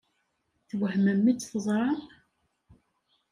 [0.67, 1.99] Twehmem mi tt-teẓṛam?